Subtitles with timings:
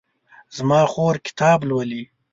[0.57, 2.01] زما خور کتاب لولي